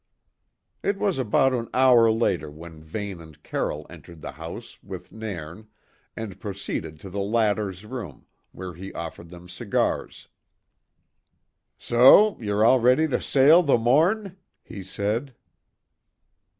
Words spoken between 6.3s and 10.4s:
proceeded to the latter's room, where he offered them cigars.